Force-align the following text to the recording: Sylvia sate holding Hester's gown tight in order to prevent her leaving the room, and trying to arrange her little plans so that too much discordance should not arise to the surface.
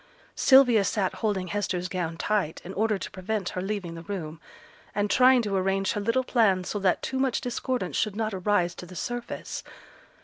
Sylvia 0.35 0.83
sate 0.83 1.13
holding 1.13 1.49
Hester's 1.49 1.87
gown 1.87 2.17
tight 2.17 2.59
in 2.65 2.73
order 2.73 2.97
to 2.97 3.11
prevent 3.11 3.49
her 3.49 3.61
leaving 3.61 3.93
the 3.93 4.01
room, 4.01 4.41
and 4.95 5.11
trying 5.11 5.43
to 5.43 5.55
arrange 5.55 5.91
her 5.91 6.01
little 6.01 6.23
plans 6.23 6.69
so 6.69 6.79
that 6.79 7.03
too 7.03 7.19
much 7.19 7.39
discordance 7.39 7.97
should 7.97 8.15
not 8.15 8.33
arise 8.33 8.73
to 8.73 8.87
the 8.87 8.95
surface. 8.95 9.63